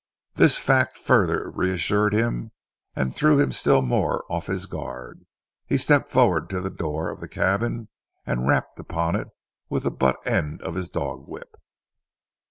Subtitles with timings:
[0.33, 2.53] This fact further reassured him
[2.95, 5.27] and threw him still more off his guard.
[5.67, 7.87] He stepped forward to the door of the cabin
[8.25, 9.27] and rapped upon it
[9.69, 11.55] with the butt end of his dog whip.